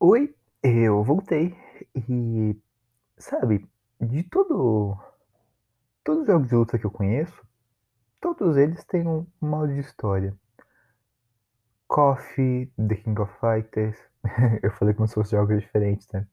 Oi, 0.00 0.32
eu 0.62 1.02
voltei 1.02 1.56
e, 2.08 2.56
sabe, 3.18 3.68
de 4.00 4.22
todo 4.22 4.96
todos 6.04 6.22
os 6.22 6.26
jogos 6.28 6.48
de 6.48 6.54
luta 6.54 6.78
que 6.78 6.86
eu 6.86 6.90
conheço, 6.90 7.44
todos 8.20 8.56
eles 8.56 8.84
têm 8.84 9.08
um 9.08 9.26
modo 9.40 9.74
de 9.74 9.80
história. 9.80 10.32
KOF, 11.88 12.70
The 12.76 12.94
King 12.94 13.20
of 13.20 13.32
Fighters, 13.40 13.98
eu 14.62 14.70
falei 14.70 14.94
como 14.94 15.08
se 15.08 15.14
fossem 15.14 15.36
jogos 15.36 15.60
diferentes, 15.60 16.06
né? 16.12 16.28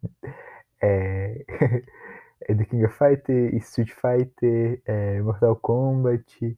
É, 0.79 1.43
é 2.47 2.53
The 2.53 2.65
King 2.65 2.85
of 2.85 2.95
Fighters, 2.95 3.51
Street 3.63 3.91
Fighter, 3.93 4.79
é, 4.85 5.19
Mortal 5.23 5.55
Kombat, 5.55 6.55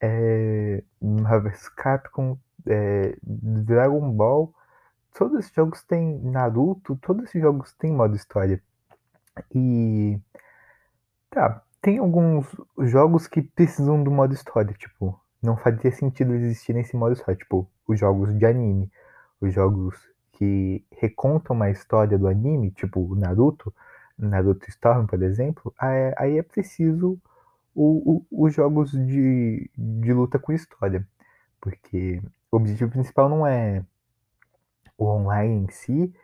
é, 0.00 0.82
Marvel 1.00 1.52
Capcom, 1.76 2.36
é, 2.66 3.16
Dragon 3.22 4.10
Ball, 4.10 4.52
todos 5.14 5.38
esses 5.40 5.52
jogos 5.52 5.82
têm 5.82 6.18
Naruto, 6.20 6.96
todos 6.96 7.24
esses 7.24 7.40
jogos 7.40 7.72
têm 7.74 7.92
modo 7.92 8.16
história. 8.16 8.62
E 9.54 10.18
tá, 11.30 11.62
tem 11.80 11.98
alguns 11.98 12.46
jogos 12.78 13.26
que 13.26 13.42
precisam 13.42 14.02
do 14.02 14.10
modo 14.10 14.34
história, 14.34 14.74
tipo, 14.74 15.18
não 15.42 15.56
fazia 15.56 15.90
sentido 15.90 16.34
existir 16.34 16.74
nesse 16.74 16.96
modo 16.96 17.14
história, 17.14 17.36
tipo, 17.36 17.68
os 17.86 17.98
jogos 17.98 18.36
de 18.38 18.46
anime, 18.46 18.90
os 19.40 19.52
jogos 19.52 19.96
que 20.32 20.84
recontam 20.92 21.54
uma 21.56 21.70
história 21.70 22.18
do 22.18 22.28
anime, 22.28 22.70
tipo 22.70 23.14
Naruto, 23.14 23.72
Naruto 24.18 24.68
Storm, 24.68 25.06
por 25.06 25.22
exemplo, 25.22 25.74
aí 25.78 26.38
é 26.38 26.42
preciso 26.42 27.18
os 27.74 28.54
jogos 28.54 28.92
de, 28.92 29.70
de 29.76 30.12
luta 30.12 30.38
com 30.38 30.52
história, 30.52 31.06
porque 31.60 32.22
o 32.50 32.56
objetivo 32.56 32.90
principal 32.90 33.28
não 33.28 33.46
é 33.46 33.82
o 34.96 35.06
online 35.06 35.64
em 35.64 35.68
si, 35.70 36.14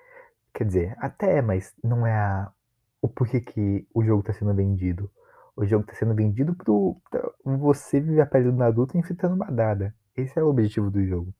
quer 0.55 0.65
dizer, 0.65 0.97
até, 0.99 1.41
mas 1.43 1.75
não 1.83 2.07
é 2.07 2.15
a, 2.15 2.53
o 3.01 3.09
porquê 3.09 3.41
que 3.41 3.87
o 3.95 4.05
jogo 4.05 4.21
está 4.21 4.33
sendo 4.33 4.55
vendido. 4.55 5.11
O 5.57 5.67
jogo 5.67 5.85
está 5.85 5.95
sendo 5.95 6.15
vendido 6.15 6.55
para 6.55 7.33
você 7.45 8.01
viver 8.01 8.21
a 8.21 8.27
pele 8.27 8.51
do 8.51 8.57
Naruto 8.57 8.97
enfrentando 8.97 9.35
uma 9.35 9.51
dada. 9.51 9.95
Esse 10.17 10.39
é 10.39 10.43
o 10.43 10.49
objetivo 10.49 10.91
do 10.91 11.05
jogo. 11.05 11.35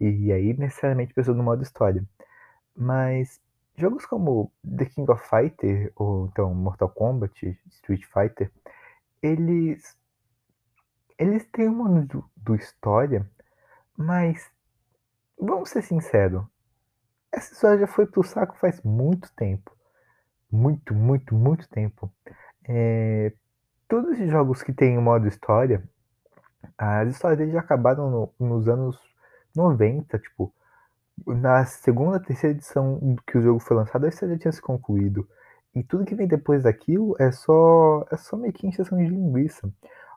E 0.00 0.32
aí, 0.32 0.56
necessariamente, 0.56 1.12
precisa 1.12 1.34
do 1.34 1.42
modo 1.42 1.62
história. 1.62 2.04
Mas 2.76 3.40
jogos 3.76 4.06
como 4.06 4.52
The 4.64 4.84
King 4.86 5.10
of 5.10 5.22
Fighter, 5.28 5.92
ou 5.96 6.26
então 6.26 6.54
Mortal 6.54 6.88
Kombat, 6.88 7.58
Street 7.68 8.04
Fighter, 8.04 8.50
eles 9.22 9.96
eles 11.18 11.44
têm 11.46 11.68
um 11.68 12.04
do, 12.06 12.24
do 12.36 12.54
história, 12.54 13.28
mas 13.96 14.48
vamos 15.38 15.70
ser 15.70 15.82
sinceros, 15.82 16.44
essa 17.32 17.52
história 17.52 17.78
já 17.80 17.86
foi 17.86 18.06
pro 18.06 18.22
saco 18.22 18.56
faz 18.58 18.80
muito 18.82 19.32
tempo. 19.34 19.76
Muito, 20.50 20.94
muito, 20.94 21.34
muito 21.34 21.68
tempo. 21.68 22.10
É, 22.66 23.32
todos 23.88 24.18
os 24.18 24.30
jogos 24.30 24.62
que 24.62 24.72
tem 24.72 24.96
o 24.96 25.02
modo 25.02 25.28
história, 25.28 25.82
as 26.76 27.08
histórias 27.10 27.38
deles 27.38 27.54
já 27.54 27.60
acabaram 27.60 28.10
no, 28.10 28.34
nos 28.38 28.68
anos 28.68 28.98
90, 29.54 30.18
tipo, 30.18 30.52
na 31.26 31.64
segunda, 31.64 32.20
terceira 32.20 32.54
edição 32.56 33.16
que 33.26 33.38
o 33.38 33.42
jogo 33.42 33.60
foi 33.60 33.76
lançado, 33.76 34.04
a 34.06 34.08
história 34.08 34.34
já 34.34 34.40
tinha 34.40 34.52
se 34.52 34.62
concluído. 34.62 35.28
E 35.74 35.82
tudo 35.82 36.04
que 36.04 36.14
vem 36.14 36.26
depois 36.26 36.62
daquilo 36.64 37.14
é 37.18 37.30
só 37.30 38.06
é 38.10 38.16
só 38.16 38.36
meio 38.36 38.52
que 38.52 38.66
encheção 38.66 38.98
de 38.98 39.06
linguiça. 39.06 39.70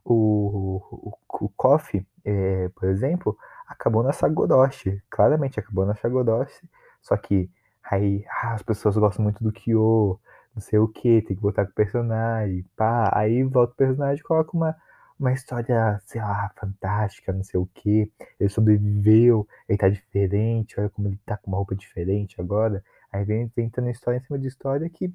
O, 0.04 0.82
o, 0.92 1.46
o 1.46 1.50
KOF, 1.50 2.06
é, 2.26 2.70
por 2.70 2.90
exemplo, 2.90 3.38
acabou 3.68 4.04
na 4.04 4.14
Sagoroshi. 4.14 5.02
Claramente 5.10 5.60
acabou 5.60 5.86
na 5.86 5.96
Sagoroshi. 5.96 6.68
Só 7.02 7.18
que 7.18 7.50
aí 7.84 8.26
ah, 8.30 8.54
as 8.54 8.62
pessoas 8.64 8.96
gostam 8.98 9.24
muito 9.24 9.44
do 9.44 9.52
Kyo, 9.52 10.20
não 10.56 10.62
sei 10.62 10.80
o 10.80 10.88
que, 10.88 11.22
tem 11.22 11.36
que 11.36 11.42
botar 11.42 11.66
com 11.66 11.72
o 11.72 11.76
personagem, 11.76 12.66
pá. 12.76 13.12
Aí 13.14 13.44
volta 13.44 13.74
o 13.74 13.76
personagem 13.76 14.20
e 14.20 14.24
coloca 14.24 14.56
uma, 14.56 14.76
uma 15.20 15.32
história, 15.34 16.00
sei 16.06 16.22
lá, 16.22 16.52
fantástica, 16.58 17.32
não 17.34 17.44
sei 17.44 17.60
o 17.60 17.66
que. 17.74 18.12
Ele 18.40 18.50
sobreviveu, 18.50 19.48
ele 19.68 19.78
tá 19.78 19.90
diferente, 19.90 20.80
olha 20.80 20.90
como 20.90 21.08
ele 21.08 21.20
tá 21.26 21.38
com 21.38 21.52
uma 21.52 21.58
roupa 21.58 21.76
diferente 21.76 22.40
agora. 22.40 22.84
Aí 23.12 23.24
vem 23.26 23.48
tentando 23.50 23.90
história 23.90 24.18
em 24.18 24.22
cima 24.22 24.40
de 24.40 24.48
história 24.48 24.90
que. 24.90 25.14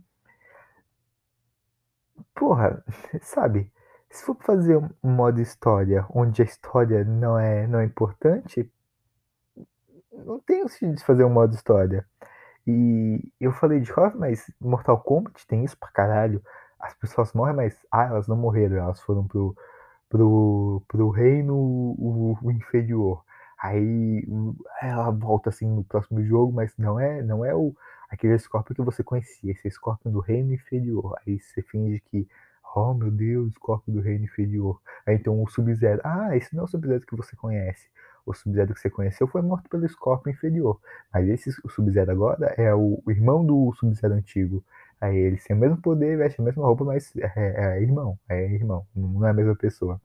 Porra, 2.34 2.82
sabe? 3.22 3.70
Se 4.10 4.24
for 4.24 4.36
fazer 4.42 4.76
um 4.76 4.90
modo 5.02 5.40
história 5.40 6.06
onde 6.10 6.40
a 6.42 6.44
história 6.44 7.04
não 7.04 7.38
é, 7.38 7.66
não 7.66 7.80
é 7.80 7.84
importante, 7.84 8.70
não 10.24 10.40
tem 10.40 10.64
o 10.64 10.68
sentido 10.68 10.96
de 10.96 11.04
fazer 11.04 11.24
um 11.24 11.30
modo 11.30 11.54
história. 11.54 12.06
E 12.66 13.32
eu 13.40 13.52
falei 13.52 13.80
de 13.80 13.92
KOF, 13.92 14.16
mas 14.16 14.50
Mortal 14.60 15.00
Kombat 15.00 15.46
tem 15.46 15.64
isso 15.64 15.78
pra 15.78 15.90
caralho. 15.90 16.42
As 16.80 16.94
pessoas 16.94 17.32
morrem, 17.32 17.54
mas 17.54 17.76
ah, 17.92 18.04
elas 18.04 18.26
não 18.26 18.36
morreram, 18.36 18.76
elas 18.76 19.00
foram 19.00 19.26
pro, 19.26 19.56
pro, 20.08 20.82
pro 20.88 21.10
reino 21.10 21.54
o, 21.54 22.36
o 22.42 22.50
inferior. 22.50 23.24
Aí 23.60 24.26
ela 24.82 25.10
volta 25.10 25.50
assim 25.50 25.66
no 25.66 25.84
próximo 25.84 26.22
jogo, 26.24 26.52
mas 26.52 26.72
não 26.76 27.00
é, 27.00 27.22
não 27.22 27.44
é 27.44 27.54
o 27.54 27.74
aquele 28.10 28.38
Scorpion 28.38 28.74
que 28.74 28.82
você 28.82 29.02
conhecia, 29.02 29.52
esse 29.52 29.70
Scorpion 29.70 30.12
do 30.12 30.20
reino 30.20 30.52
inferior. 30.52 31.16
Aí 31.26 31.40
você 31.40 31.62
finge 31.62 32.00
que, 32.00 32.28
oh 32.74 32.94
meu 32.94 33.10
Deus, 33.10 33.52
Scorpion 33.54 33.94
do 33.94 34.00
reino 34.00 34.24
inferior. 34.24 34.80
Aí 35.06 35.16
então 35.16 35.42
o 35.42 35.48
Sub-Zero, 35.48 36.00
ah, 36.04 36.36
esse 36.36 36.54
não 36.54 36.62
é 36.62 36.64
o 36.64 36.68
Sub-Zero 36.68 37.06
que 37.06 37.16
você 37.16 37.34
conhece 37.36 37.88
o 38.26 38.34
Sub-Zero 38.34 38.74
que 38.74 38.80
você 38.80 38.90
conheceu 38.90 39.26
foi 39.28 39.40
morto 39.40 39.70
pelo 39.70 39.88
Scorpion 39.88 40.32
inferior. 40.32 40.80
Mas 41.12 41.28
esse 41.28 41.50
Sub-Zero 41.68 42.10
agora 42.10 42.54
é 42.58 42.74
o 42.74 43.02
irmão 43.08 43.44
do 43.46 43.72
Sub-Zero 43.74 44.14
antigo. 44.14 44.64
Aí 45.00 45.16
ele 45.16 45.36
tem 45.36 45.56
o 45.56 45.58
mesmo 45.58 45.76
poder, 45.78 46.16
veste 46.18 46.40
a 46.40 46.44
mesma 46.44 46.64
roupa, 46.64 46.84
mas 46.84 47.14
é, 47.16 47.32
é, 47.36 47.78
é 47.78 47.82
irmão, 47.82 48.18
é 48.28 48.44
irmão, 48.52 48.86
não 48.94 49.26
é 49.26 49.30
a 49.30 49.34
mesma 49.34 49.54
pessoa. 49.54 50.00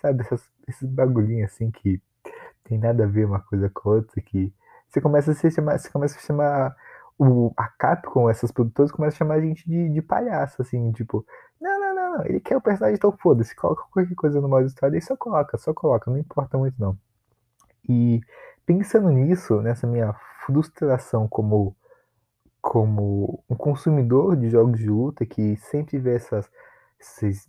Sabe, 0.00 0.20
essas, 0.22 0.44
esses 0.68 0.88
bagulhinhos 0.88 1.52
assim 1.52 1.70
que 1.70 2.00
tem 2.64 2.78
nada 2.78 3.04
a 3.04 3.06
ver 3.06 3.24
uma 3.24 3.40
coisa 3.40 3.70
com 3.70 3.90
a 3.90 3.92
outra, 3.94 4.20
que 4.20 4.52
você 4.88 5.00
começa 5.00 5.30
a 5.30 5.34
se 5.34 5.50
chamar, 5.50 5.78
você 5.78 5.88
começa 5.90 6.18
a 6.18 6.22
chamar 6.22 6.76
o, 7.18 7.52
a 7.56 7.68
Capcom, 7.68 8.28
essas 8.28 8.50
produtoras 8.50 8.90
começam 8.90 9.16
a 9.16 9.18
chamar 9.18 9.34
a 9.34 9.40
gente 9.40 9.68
de, 9.68 9.88
de 9.88 10.02
palhaço, 10.02 10.60
assim, 10.60 10.90
tipo, 10.92 11.24
não, 11.60 11.80
não, 11.80 11.94
não, 11.94 12.18
não, 12.18 12.26
ele 12.26 12.40
quer 12.40 12.56
o 12.56 12.60
personagem, 12.60 12.96
então 12.96 13.12
foda-se, 13.12 13.54
coloca 13.54 13.84
qualquer 13.90 14.14
coisa 14.14 14.40
no 14.40 14.48
modo 14.48 14.66
história 14.66 14.98
e 14.98 15.02
só 15.02 15.16
coloca, 15.16 15.56
só 15.56 15.72
coloca, 15.72 16.10
não 16.10 16.18
importa 16.18 16.58
muito 16.58 16.74
não. 16.78 16.98
E 17.88 18.20
pensando 18.64 19.10
nisso, 19.10 19.60
nessa 19.60 19.86
minha 19.86 20.12
frustração 20.44 21.28
como, 21.28 21.76
como 22.60 23.42
um 23.48 23.56
consumidor 23.56 24.36
de 24.36 24.50
jogos 24.50 24.78
de 24.78 24.88
luta 24.88 25.26
que 25.26 25.56
sempre 25.56 25.98
vê 25.98 26.14
essas, 26.14 26.48
esses 27.00 27.48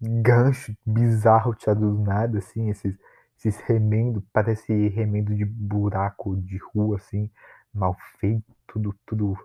ganchos 0.00 0.74
bizarros 0.84 1.56
tirados 1.58 1.82
do 1.82 2.02
nada, 2.02 2.38
assim, 2.38 2.70
esses, 2.70 2.96
esses 3.38 3.56
remendo, 3.60 4.22
parece 4.32 4.88
remendo 4.88 5.34
de 5.34 5.44
buraco 5.44 6.36
de 6.36 6.58
rua, 6.58 6.96
assim, 6.96 7.30
mal 7.72 7.96
feito, 8.18 8.44
tudo, 8.66 8.94
tudo 9.06 9.36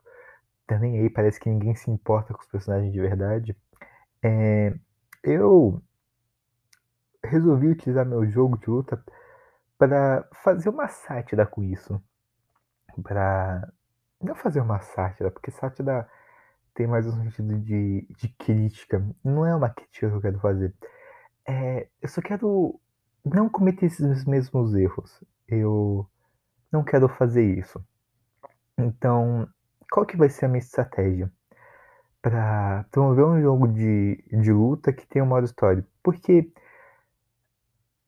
tá 0.65 0.77
nem 0.77 0.99
aí, 0.99 1.09
parece 1.09 1.39
que 1.39 1.49
ninguém 1.49 1.75
se 1.75 1.89
importa 1.89 2.33
com 2.33 2.41
os 2.41 2.47
personagens 2.47 2.91
de 2.91 2.99
verdade. 2.99 3.55
É, 4.21 4.73
eu 5.23 5.81
resolvi 7.23 7.67
utilizar 7.67 8.05
meu 8.05 8.25
jogo 8.29 8.57
de 8.57 8.69
luta 8.69 9.01
para 9.77 10.27
fazer 10.43 10.69
uma 10.69 10.87
sátira 10.87 11.45
com 11.45 11.63
isso. 11.63 12.01
Para 13.03 13.71
não 14.21 14.35
fazer 14.35 14.61
uma 14.61 14.79
sátira, 14.79 15.29
porque 15.31 15.51
sátira 15.51 16.09
tem 16.73 16.87
mais 16.87 17.07
um 17.07 17.23
sentido 17.23 17.59
de, 17.59 18.07
de 18.17 18.29
crítica. 18.29 19.03
Não 19.23 19.45
é 19.45 19.55
uma 19.55 19.69
crítica 19.69 20.09
que 20.09 20.15
eu 20.15 20.21
quero 20.21 20.39
fazer. 20.39 20.73
É, 21.47 21.87
eu 22.01 22.09
só 22.09 22.21
quero 22.21 22.79
não 23.25 23.49
cometer 23.49 23.87
esses 23.87 24.25
mesmos 24.25 24.75
erros. 24.75 25.23
Eu 25.47 26.07
não 26.71 26.83
quero 26.83 27.07
fazer 27.09 27.43
isso. 27.57 27.83
Então, 28.77 29.47
qual 29.91 30.05
que 30.05 30.17
vai 30.17 30.29
ser 30.29 30.45
a 30.45 30.47
minha 30.49 30.59
estratégia 30.59 31.31
para 32.21 32.85
promover 32.91 33.25
um 33.25 33.41
jogo 33.41 33.67
de, 33.67 34.23
de 34.31 34.51
luta 34.51 34.93
que 34.93 35.07
tem 35.07 35.21
um 35.21 35.25
modo 35.25 35.45
história? 35.45 35.85
Porque 36.03 36.51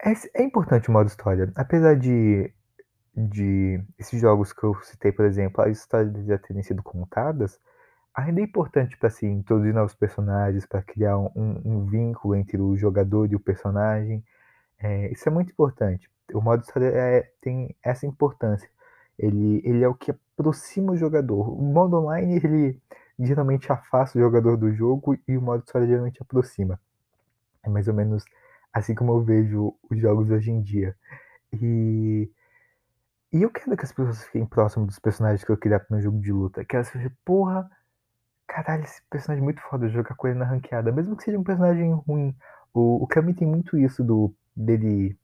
é, 0.03 0.41
é 0.41 0.43
importante 0.43 0.89
o 0.89 0.91
modo 0.91 1.07
história. 1.07 1.51
Apesar 1.55 1.95
de, 1.95 2.51
de 3.15 3.83
esses 3.97 4.19
jogos 4.19 4.53
que 4.53 4.63
eu 4.63 4.75
citei, 4.83 5.11
por 5.11 5.25
exemplo, 5.25 5.63
as 5.63 5.77
histórias 5.77 6.25
já 6.25 6.37
terem 6.37 6.63
sido 6.63 6.81
contadas, 6.81 7.59
ainda 8.15 8.41
é 8.41 8.43
importante 8.43 8.97
para 8.97 9.09
se 9.09 9.25
introduzir 9.25 9.73
novos 9.73 9.93
personagens, 9.93 10.65
para 10.65 10.81
criar 10.81 11.17
um, 11.17 11.31
um, 11.35 11.85
vínculo 11.85 12.35
entre 12.35 12.59
o 12.61 12.75
jogador 12.77 13.31
e 13.31 13.35
o 13.35 13.39
personagem. 13.39 14.23
É, 14.79 15.11
isso 15.11 15.27
é 15.27 15.31
muito 15.31 15.51
importante. 15.51 16.09
O 16.33 16.41
modo 16.41 16.63
história 16.63 16.87
é, 16.87 17.31
tem 17.41 17.75
essa 17.83 18.05
importância. 18.05 18.69
Ele, 19.17 19.61
ele 19.65 19.83
é 19.83 19.87
o 19.87 19.95
que 19.95 20.11
aproxima 20.11 20.93
o 20.93 20.97
jogador. 20.97 21.49
O 21.49 21.61
modo 21.61 21.97
online, 21.97 22.37
ele 22.43 22.81
geralmente 23.19 23.71
afasta 23.71 24.17
o 24.17 24.21
jogador 24.21 24.55
do 24.55 24.71
jogo 24.71 25.17
e 25.27 25.37
o 25.37 25.41
modo 25.41 25.63
história 25.65 25.87
geralmente 25.87 26.21
aproxima. 26.21 26.79
É 27.63 27.69
mais 27.69 27.87
ou 27.89 27.93
menos 27.93 28.23
assim 28.73 28.95
como 28.95 29.13
eu 29.13 29.23
vejo 29.23 29.75
os 29.89 29.99
jogos 29.99 30.29
hoje 30.29 30.51
em 30.51 30.61
dia. 30.61 30.95
E 31.53 32.29
E 33.31 33.43
eu 33.43 33.49
quero 33.51 33.77
que 33.77 33.85
as 33.85 33.91
pessoas 33.91 34.23
fiquem 34.25 34.45
próximo 34.45 34.85
dos 34.87 34.97
personagens 34.99 35.43
que 35.43 35.51
eu 35.51 35.57
criar 35.57 35.79
pro 35.81 35.93
meu 35.95 36.01
jogo 36.03 36.19
de 36.19 36.31
luta. 36.31 36.65
Que 36.65 36.75
elas 36.75 36.89
fiquem, 36.89 37.11
porra, 37.23 37.69
caralho, 38.47 38.83
esse 38.83 39.01
personagem 39.09 39.41
é 39.41 39.45
muito 39.45 39.61
foda, 39.61 39.87
jogar 39.89 40.15
com 40.15 40.27
ele 40.27 40.39
na 40.39 40.45
ranqueada. 40.45 40.91
Mesmo 40.91 41.15
que 41.15 41.23
seja 41.23 41.37
um 41.39 41.43
personagem 41.43 41.93
ruim. 42.07 42.35
O, 42.73 43.03
o 43.03 43.07
Kami 43.07 43.33
tem 43.33 43.47
muito 43.47 43.77
isso 43.77 44.03
do 44.03 44.33
dele. 44.55 45.17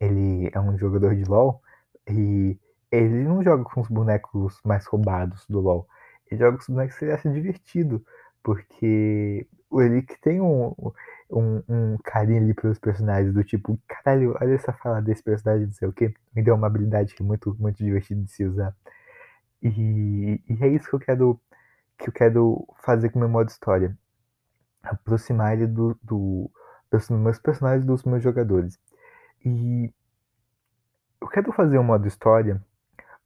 Ele 0.00 0.50
é 0.52 0.60
um 0.60 0.78
jogador 0.78 1.14
de 1.16 1.24
LoL 1.24 1.60
e 2.08 2.58
ele 2.90 3.24
não 3.24 3.42
joga 3.42 3.64
com 3.64 3.80
os 3.80 3.88
bonecos 3.88 4.60
mais 4.64 4.86
roubados 4.86 5.44
do 5.48 5.60
LoL. 5.60 5.88
Ele 6.30 6.38
joga 6.40 6.56
com 6.56 6.62
os 6.62 6.68
bonecos 6.68 6.96
que 6.98 7.04
ele 7.04 7.12
acha 7.12 7.30
divertido. 7.30 8.04
Porque 8.42 9.46
ele 9.72 10.02
que 10.02 10.20
tem 10.20 10.40
um, 10.40 10.74
um, 11.30 11.62
um 11.68 11.98
carinho 12.04 12.42
ali 12.42 12.54
pelos 12.54 12.78
personagens, 12.78 13.34
do 13.34 13.44
tipo, 13.44 13.78
caralho, 13.86 14.36
olha 14.40 14.54
essa 14.54 14.72
fala 14.72 15.00
desse 15.02 15.22
personagem, 15.22 15.66
não 15.66 15.72
sei 15.72 15.88
o 15.88 15.92
que, 15.92 16.14
me 16.34 16.42
deu 16.42 16.54
uma 16.54 16.66
habilidade 16.66 17.14
muito, 17.20 17.56
muito 17.58 17.76
divertida 17.76 18.22
de 18.22 18.30
se 18.30 18.44
usar. 18.44 18.74
E, 19.62 20.40
e 20.48 20.64
é 20.64 20.68
isso 20.68 20.88
que 20.88 20.94
eu 20.94 21.00
quero 21.00 21.40
que 21.98 22.08
eu 22.08 22.12
quero 22.12 22.66
fazer 22.82 23.10
com 23.10 23.18
o 23.18 23.20
meu 23.20 23.28
modo 23.28 23.48
história. 23.48 23.96
Aproximar 24.82 25.54
ele 25.54 25.66
do, 25.66 25.98
do, 26.02 26.50
dos 26.90 27.10
meus 27.10 27.38
personagens 27.40 27.84
dos 27.84 28.04
meus 28.04 28.22
jogadores. 28.22 28.78
E 29.44 29.92
eu 31.20 31.28
quero 31.28 31.52
fazer 31.52 31.78
um 31.78 31.82
modo 31.82 32.06
história 32.06 32.62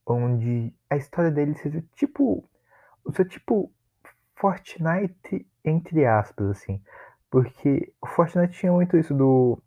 onde 0.07 0.75
a 0.91 0.97
história 0.97 1.31
dele 1.31 1.55
seja 1.57 1.85
tipo. 1.95 2.49
Seja 3.15 3.29
tipo 3.29 3.71
Fortnite, 4.37 5.47
entre 5.65 6.07
aspas, 6.07 6.51
assim. 6.51 6.83
Porque 7.32 7.90
o 8.02 8.06
Fortnite 8.08 8.52
tinha 8.58 8.70
muito 8.70 8.94
isso 8.94 9.14
do. 9.14 9.58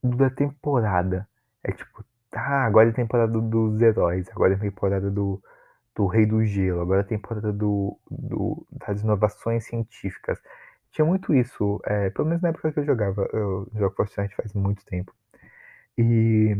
da 0.00 0.30
temporada. 0.30 1.28
É 1.64 1.72
tipo, 1.72 2.04
tá, 2.30 2.64
agora 2.64 2.88
é 2.88 2.92
a 2.92 2.94
temporada 2.94 3.32
dos 3.40 3.82
heróis, 3.82 4.30
agora 4.30 4.52
é 4.52 4.56
a 4.56 4.60
temporada 4.60 5.10
do, 5.10 5.42
do 5.96 6.06
Rei 6.06 6.24
do 6.24 6.44
Gelo, 6.44 6.80
agora 6.80 7.00
é 7.00 7.02
a 7.02 7.08
temporada 7.08 7.52
do, 7.52 7.98
do, 8.08 8.64
das 8.70 9.02
inovações 9.02 9.64
científicas. 9.64 10.40
Tinha 10.92 11.04
muito 11.04 11.34
isso, 11.34 11.80
é, 11.86 12.10
pelo 12.10 12.28
menos 12.28 12.40
na 12.40 12.50
época 12.50 12.70
que 12.70 12.78
eu 12.78 12.84
jogava. 12.84 13.28
Eu 13.32 13.68
jogo 13.74 13.96
Fortnite 13.96 14.36
faz 14.36 14.52
muito 14.52 14.84
tempo. 14.84 15.12
E 15.98 16.56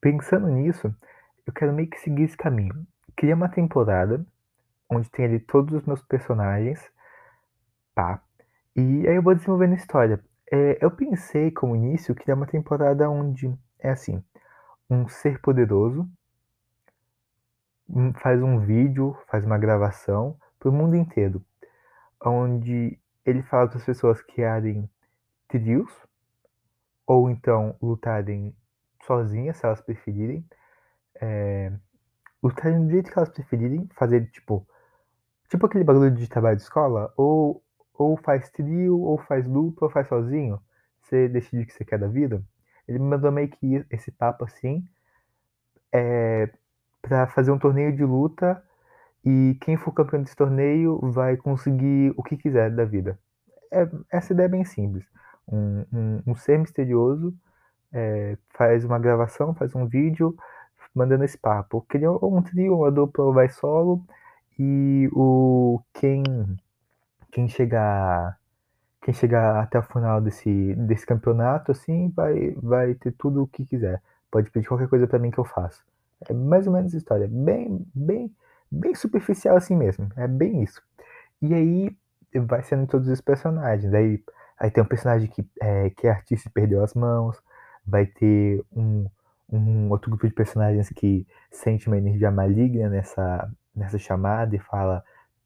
pensando 0.00 0.48
nisso, 0.48 0.92
eu 1.46 1.52
quero 1.52 1.72
meio 1.72 1.88
que 1.88 2.00
seguir 2.00 2.24
esse 2.24 2.36
caminho. 2.36 2.84
Criar 3.14 3.36
uma 3.36 3.48
temporada 3.48 4.26
onde 4.90 5.08
tem 5.10 5.26
ali 5.26 5.38
todos 5.38 5.74
os 5.74 5.86
meus 5.86 6.02
personagens, 6.02 6.80
pá. 7.94 8.20
E 8.76 9.06
aí 9.08 9.16
eu 9.16 9.22
vou 9.22 9.34
desenvolvendo 9.34 9.72
a 9.72 9.76
história. 9.76 10.24
É, 10.50 10.78
eu 10.84 10.90
pensei 10.90 11.50
como 11.50 11.76
início 11.76 12.14
criar 12.14 12.34
uma 12.34 12.46
temporada 12.46 13.08
onde 13.08 13.52
é 13.78 13.90
assim, 13.90 14.22
um 14.90 15.08
ser 15.08 15.40
poderoso 15.40 16.08
faz 18.20 18.42
um 18.42 18.58
vídeo, 18.60 19.16
faz 19.28 19.44
uma 19.44 19.58
gravação 19.58 20.36
para 20.58 20.70
o 20.70 20.72
mundo 20.72 20.96
inteiro, 20.96 21.44
onde 22.24 22.98
ele 23.24 23.42
fala 23.42 23.68
para 23.68 23.78
as 23.78 23.84
pessoas 23.84 24.22
criarem 24.22 24.88
trios 25.48 25.90
ou 27.06 27.30
então 27.30 27.76
lutarem 27.82 28.56
sozinhas, 29.06 29.58
se 29.58 29.66
elas 29.66 29.82
preferirem, 29.82 30.44
é, 31.20 31.72
lutarem 32.42 32.86
do 32.86 32.90
jeito 32.90 33.12
que 33.12 33.18
elas 33.18 33.28
preferirem, 33.28 33.88
fazer 33.94 34.30
tipo 34.30 34.66
Tipo 35.48 35.66
aquele 35.66 35.84
bagulho 35.84 36.10
de 36.10 36.28
trabalho 36.28 36.56
de 36.56 36.62
escola, 36.62 37.12
ou, 37.16 37.62
ou 37.96 38.16
faz 38.16 38.50
trio, 38.50 39.00
ou 39.00 39.18
faz 39.18 39.46
dupla, 39.48 39.86
ou 39.86 39.90
faz 39.90 40.08
sozinho. 40.08 40.60
Você 41.02 41.28
decide 41.28 41.62
o 41.62 41.66
que 41.66 41.72
você 41.72 41.84
quer 41.84 41.98
da 41.98 42.08
vida. 42.08 42.42
Ele 42.88 42.98
me 42.98 43.06
mandou 43.06 43.32
meio 43.32 43.48
que 43.48 43.84
esse 43.90 44.10
papo 44.10 44.44
assim, 44.44 44.86
é, 45.92 46.50
para 47.00 47.26
fazer 47.28 47.50
um 47.50 47.58
torneio 47.58 47.94
de 47.94 48.04
luta 48.04 48.62
e 49.24 49.56
quem 49.60 49.76
for 49.76 49.92
campeão 49.92 50.22
desse 50.22 50.36
torneio 50.36 50.98
vai 51.10 51.36
conseguir 51.36 52.12
o 52.16 52.22
que 52.22 52.36
quiser 52.36 52.70
da 52.70 52.84
vida. 52.84 53.18
É, 53.72 53.88
essa 54.10 54.32
ideia 54.32 54.46
é 54.46 54.50
bem 54.50 54.64
simples. 54.64 55.04
Um, 55.48 55.84
um, 55.92 56.22
um 56.28 56.34
ser 56.34 56.58
misterioso 56.58 57.34
é, 57.92 58.36
faz 58.50 58.84
uma 58.84 58.98
gravação, 58.98 59.54
faz 59.54 59.74
um 59.74 59.86
vídeo 59.86 60.36
mandando 60.94 61.24
esse 61.24 61.38
papo. 61.38 61.84
Cria 61.88 62.10
um 62.10 62.42
trio, 62.42 62.76
uma 62.78 62.90
dupla, 62.90 63.32
vai 63.32 63.48
solo 63.48 64.04
e 64.58 65.08
o 65.12 65.80
quem 65.92 66.22
quem 67.34 67.48
chegar 67.48 68.38
quem 69.02 69.12
chegar 69.12 69.60
até 69.60 69.78
o 69.78 69.82
final 69.82 70.20
desse, 70.20 70.74
desse 70.76 71.04
campeonato 71.04 71.72
assim 71.72 72.10
vai 72.16 72.52
vai 72.52 72.94
ter 72.94 73.12
tudo 73.12 73.42
o 73.42 73.46
que 73.46 73.66
quiser. 73.66 74.00
Pode 74.30 74.50
pedir 74.50 74.68
qualquer 74.68 74.88
coisa 74.88 75.06
para 75.06 75.18
mim 75.18 75.30
que 75.30 75.38
eu 75.38 75.44
faço. 75.44 75.84
É 76.28 76.32
mais 76.32 76.66
ou 76.66 76.72
menos 76.72 76.94
a 76.94 76.96
história, 76.96 77.28
bem 77.28 77.84
bem 77.94 78.32
bem 78.70 78.94
superficial 78.94 79.56
assim 79.56 79.76
mesmo. 79.76 80.08
É 80.16 80.28
bem 80.28 80.62
isso. 80.62 80.80
E 81.42 81.52
aí 81.52 81.96
vai 82.46 82.62
sendo 82.62 82.86
todos 82.86 83.08
os 83.08 83.20
personagens. 83.20 83.92
Aí 83.92 84.22
aí 84.58 84.70
tem 84.70 84.82
um 84.84 84.86
personagem 84.86 85.28
que 85.28 85.44
é, 85.60 85.90
que 85.90 86.06
é 86.06 86.10
artista 86.10 86.48
e 86.48 86.52
perdeu 86.52 86.82
as 86.84 86.94
mãos. 86.94 87.42
Vai 87.86 88.06
ter 88.06 88.64
um 88.72 89.06
um 89.52 89.90
outro 89.90 90.10
grupo 90.10 90.26
de 90.26 90.34
personagens 90.34 90.88
que 90.88 91.26
sente 91.50 91.86
uma 91.88 91.98
energia 91.98 92.30
maligna 92.30 92.88
nessa, 92.88 93.50
nessa 93.76 93.98
chamada 93.98 94.56
e 94.56 94.58
fala 94.58 95.04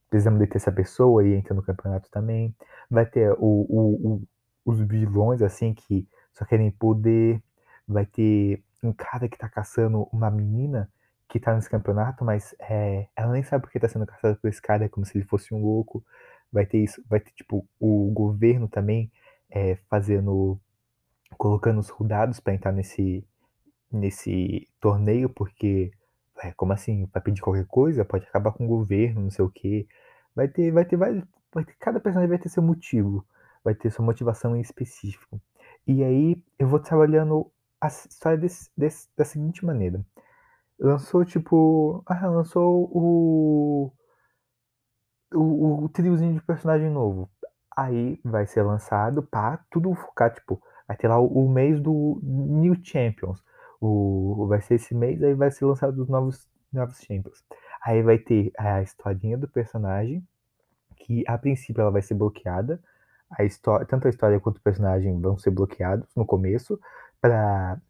precisamos 0.08 0.38
deter 0.38 0.56
essa 0.56 0.72
pessoa 0.72 1.26
e 1.26 1.34
entra 1.34 1.54
no 1.54 1.62
campeonato 1.62 2.10
também. 2.10 2.54
Vai 2.90 3.06
ter 3.06 3.32
o, 3.32 3.36
o, 3.38 4.12
o, 4.14 4.22
os 4.64 4.80
vilões, 4.80 5.42
assim, 5.42 5.74
que 5.74 6.08
só 6.32 6.44
querem 6.44 6.70
poder. 6.70 7.42
Vai 7.86 8.06
ter 8.06 8.62
um 8.82 8.92
cara 8.92 9.28
que 9.28 9.38
tá 9.38 9.48
caçando 9.48 10.08
uma 10.12 10.30
menina 10.30 10.90
que 11.28 11.38
tá 11.38 11.54
nesse 11.54 11.68
campeonato, 11.68 12.24
mas 12.24 12.54
é, 12.60 13.06
ela 13.14 13.32
nem 13.32 13.42
sabe 13.42 13.62
porque 13.62 13.78
tá 13.78 13.88
sendo 13.88 14.06
caçada 14.06 14.36
por 14.36 14.48
esse 14.48 14.62
cara, 14.62 14.86
é 14.86 14.88
como 14.88 15.04
se 15.04 15.16
ele 15.18 15.26
fosse 15.26 15.52
um 15.54 15.62
louco. 15.62 16.04
Vai 16.50 16.64
ter 16.64 16.78
isso, 16.78 17.02
vai 17.08 17.20
ter, 17.20 17.32
tipo, 17.32 17.66
o 17.78 18.10
governo 18.12 18.68
também 18.68 19.12
é, 19.50 19.76
fazendo. 19.90 20.58
colocando 21.36 21.80
os 21.80 21.86
soldados 21.88 22.40
para 22.40 22.54
entrar 22.54 22.72
nesse, 22.72 23.26
nesse 23.92 24.68
torneio, 24.80 25.28
porque 25.28 25.92
é, 26.40 26.52
como 26.52 26.72
assim? 26.72 27.08
Vai 27.12 27.22
pedir 27.22 27.40
qualquer 27.40 27.66
coisa? 27.66 28.04
Pode 28.04 28.26
acabar 28.26 28.52
com 28.52 28.64
o 28.64 28.68
governo, 28.68 29.22
não 29.22 29.30
sei 29.30 29.44
o 29.44 29.50
quê. 29.50 29.86
Vai 30.34 30.48
ter, 30.48 30.70
vai 30.72 30.84
ter, 30.84 30.96
vai, 30.96 31.22
vai 31.52 31.64
ter, 31.64 31.74
cada 31.78 32.00
personagem 32.00 32.28
vai 32.28 32.38
ter 32.38 32.48
seu 32.48 32.62
motivo, 32.62 33.26
vai 33.64 33.74
ter 33.74 33.90
sua 33.90 34.04
motivação 34.04 34.56
em 34.56 34.60
específico. 34.60 35.40
E 35.86 36.04
aí 36.04 36.42
eu 36.58 36.68
vou 36.68 36.80
trabalhando 36.80 37.50
a 37.80 37.88
história 37.88 38.38
desse, 38.38 38.70
desse, 38.76 39.08
da 39.16 39.24
seguinte 39.24 39.64
maneira. 39.64 40.04
Lançou 40.78 41.24
tipo. 41.24 42.02
Ah, 42.06 42.26
lançou 42.28 42.90
o. 42.92 43.92
O, 45.34 45.84
o 45.84 45.88
triozinho 45.90 46.34
de 46.34 46.40
personagem 46.42 46.90
novo. 46.90 47.30
Aí 47.76 48.20
vai 48.24 48.46
ser 48.46 48.62
lançado, 48.62 49.22
pá, 49.22 49.64
tudo 49.70 49.94
focar, 49.94 50.32
tipo, 50.32 50.60
vai 50.86 50.96
ter 50.96 51.08
lá 51.08 51.18
o, 51.20 51.26
o 51.26 51.48
mês 51.50 51.80
do 51.80 52.18
New 52.22 52.74
Champions 52.82 53.42
o, 53.80 54.46
vai 54.48 54.60
ser 54.60 54.74
esse 54.74 54.94
mês, 54.94 55.22
aí 55.22 55.34
vai 55.34 55.50
ser 55.50 55.64
lançado 55.64 56.00
os 56.02 56.08
novos, 56.08 56.48
novos 56.72 56.98
Champions. 57.00 57.44
Aí 57.82 58.02
vai 58.02 58.18
ter 58.18 58.52
a 58.58 58.82
historinha 58.82 59.38
do 59.38 59.48
personagem, 59.48 60.26
que 60.96 61.24
a 61.26 61.38
princípio 61.38 61.80
ela 61.80 61.90
vai 61.90 62.02
ser 62.02 62.14
bloqueada. 62.14 62.80
A 63.30 63.44
história, 63.44 63.86
tanto 63.86 64.06
a 64.06 64.10
história 64.10 64.40
quanto 64.40 64.58
o 64.58 64.62
personagem 64.62 65.20
vão 65.20 65.38
ser 65.38 65.50
bloqueados 65.50 66.08
no 66.16 66.24
começo, 66.26 66.78
para 67.20 67.80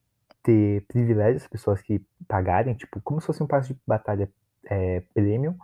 ter 0.43 0.85
privilégios 0.87 1.43
as 1.43 1.49
pessoas 1.49 1.83
que 1.83 2.05
pagarem, 2.27 2.75
tipo, 2.75 3.01
como 3.03 3.21
se 3.21 3.27
fosse 3.27 3.43
um 3.43 3.47
passe 3.47 3.75
de 3.75 3.81
batalha 3.87 4.31
é, 4.67 5.01
premium. 5.15 5.57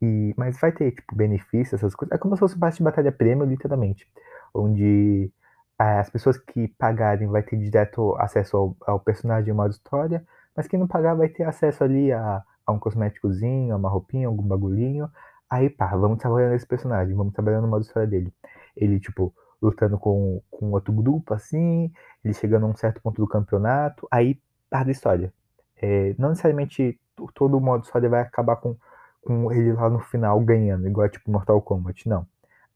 E, 0.00 0.34
mas 0.36 0.60
vai 0.60 0.72
ter, 0.72 0.92
tipo, 0.92 1.14
benefícios, 1.14 1.74
essas 1.74 1.94
coisas. 1.94 2.14
É 2.14 2.18
como 2.18 2.36
se 2.36 2.40
fosse 2.40 2.56
um 2.56 2.58
passe 2.58 2.78
de 2.78 2.84
batalha 2.84 3.12
premium, 3.12 3.46
literalmente. 3.46 4.06
Onde 4.54 5.30
as 5.78 6.08
pessoas 6.08 6.38
que 6.38 6.68
pagarem 6.68 7.28
vai 7.28 7.42
ter 7.42 7.56
direto 7.56 8.14
acesso 8.16 8.56
ao, 8.56 8.76
ao 8.86 9.00
personagem 9.00 9.52
modo 9.52 9.70
história, 9.70 10.24
mas 10.56 10.66
quem 10.66 10.78
não 10.78 10.86
pagar 10.86 11.14
vai 11.14 11.28
ter 11.28 11.44
acesso 11.44 11.84
ali 11.84 12.12
a, 12.12 12.42
a 12.66 12.72
um 12.72 12.78
cosméticozinho, 12.78 13.74
a 13.74 13.76
uma 13.76 13.90
roupinha, 13.90 14.26
algum 14.26 14.42
bagulhinho. 14.42 15.10
Aí 15.50 15.68
pá, 15.68 15.94
vamos 15.94 16.18
trabalhando 16.18 16.52
nesse 16.52 16.66
personagem, 16.66 17.14
vamos 17.14 17.34
trabalhando 17.34 17.62
no 17.64 17.68
modo 17.68 17.82
história 17.82 18.08
dele. 18.08 18.32
Ele, 18.76 18.98
tipo, 18.98 19.34
lutando 19.60 19.98
com, 19.98 20.42
com 20.50 20.72
outro 20.72 20.92
grupo, 20.92 21.34
assim, 21.34 21.92
ele 22.24 22.34
chegando 22.34 22.66
a 22.66 22.68
um 22.68 22.76
certo 22.76 23.00
ponto 23.02 23.20
do 23.20 23.28
campeonato, 23.28 24.08
aí 24.10 24.40
pá 24.70 24.82
da 24.82 24.90
história. 24.90 25.32
É, 25.76 26.14
não 26.18 26.30
necessariamente 26.30 26.98
todo 27.34 27.56
o 27.56 27.60
modo 27.60 27.84
história 27.84 28.08
vai 28.08 28.22
acabar 28.22 28.56
com, 28.56 28.76
com 29.22 29.52
ele 29.52 29.72
lá 29.74 29.90
no 29.90 30.00
final 30.00 30.40
ganhando, 30.40 30.86
igual 30.88 31.08
tipo 31.08 31.30
Mortal 31.30 31.60
Kombat, 31.62 32.08
não 32.08 32.26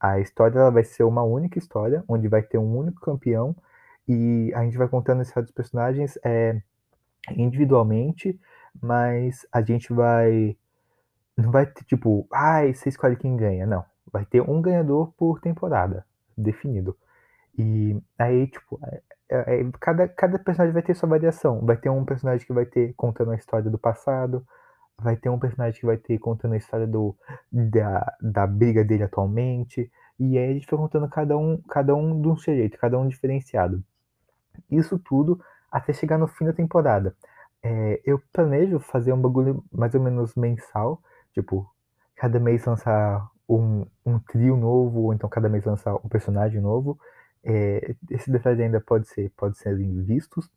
a 0.01 0.19
história 0.19 0.57
ela 0.57 0.71
vai 0.71 0.83
ser 0.83 1.03
uma 1.03 1.21
única 1.21 1.59
história, 1.59 2.03
onde 2.07 2.27
vai 2.27 2.41
ter 2.41 2.57
um 2.57 2.75
único 2.75 2.99
campeão, 3.01 3.55
e 4.07 4.51
a 4.55 4.63
gente 4.63 4.77
vai 4.77 4.87
contando 4.87 5.19
a 5.19 5.21
história 5.21 5.43
dos 5.43 5.53
personagens 5.53 6.17
é, 6.23 6.59
individualmente, 7.37 8.39
mas 8.81 9.45
a 9.51 9.61
gente 9.61 9.93
vai. 9.93 10.57
Não 11.37 11.51
vai 11.51 11.65
ter 11.65 11.83
tipo, 11.83 12.27
ah, 12.31 12.61
você 12.65 12.89
escolhe 12.89 13.15
quem 13.15 13.37
ganha. 13.37 13.65
Não. 13.65 13.85
Vai 14.11 14.25
ter 14.25 14.41
um 14.41 14.61
ganhador 14.61 15.13
por 15.17 15.39
temporada, 15.39 16.05
definido. 16.37 16.97
E 17.57 18.01
aí, 18.17 18.47
tipo, 18.47 18.79
é, 18.83 19.01
é, 19.29 19.71
cada, 19.79 20.07
cada 20.07 20.39
personagem 20.39 20.73
vai 20.73 20.81
ter 20.81 20.95
sua 20.95 21.09
variação. 21.09 21.65
Vai 21.65 21.77
ter 21.77 21.89
um 21.89 22.03
personagem 22.03 22.45
que 22.45 22.53
vai 22.53 22.65
ter 22.65 22.93
contando 22.95 23.31
a 23.31 23.35
história 23.35 23.69
do 23.69 23.77
passado, 23.77 24.45
vai 25.01 25.15
ter 25.15 25.29
um 25.29 25.39
personagem 25.39 25.79
que 25.79 25.85
vai 25.85 25.97
ter 25.97 26.17
contando 26.19 26.53
a 26.53 26.57
história 26.57 26.87
do, 26.87 27.15
da, 27.51 28.15
da 28.21 28.47
briga 28.47 28.83
dele 28.83 29.03
atualmente. 29.03 29.91
E 30.19 30.37
aí 30.37 30.51
a 30.51 30.53
gente 30.53 30.67
foi 30.67 30.77
contando 30.77 31.09
cada 31.09 31.37
um, 31.37 31.57
cada 31.69 31.95
um 31.95 32.21
de 32.21 32.27
um 32.27 32.37
jeito, 32.37 32.77
cada 32.77 32.97
um 32.99 33.07
diferenciado. 33.07 33.83
Isso 34.69 34.99
tudo 34.99 35.41
até 35.71 35.93
chegar 35.93 36.17
no 36.17 36.27
fim 36.27 36.45
da 36.45 36.53
temporada. 36.53 37.15
É, 37.63 38.01
eu 38.05 38.21
planejo 38.31 38.79
fazer 38.79 39.13
um 39.13 39.21
bagulho 39.21 39.63
mais 39.71 39.93
ou 39.95 40.01
menos 40.01 40.35
mensal, 40.35 41.01
tipo, 41.33 41.69
cada 42.15 42.39
mês 42.39 42.65
lançar 42.65 43.27
um, 43.47 43.85
um 44.05 44.19
trio 44.19 44.55
novo, 44.55 45.01
ou 45.01 45.13
então 45.13 45.29
cada 45.29 45.49
mês 45.49 45.65
lançar 45.65 45.95
um 45.95 46.09
personagem 46.09 46.61
novo. 46.61 46.99
É, 47.43 47.95
esse 48.09 48.29
detalhe 48.31 48.63
ainda 48.63 48.79
pode 48.79 49.07
ser, 49.07 49.31
pode 49.35 49.57
ser 49.57 49.75
vistos, 49.75 50.51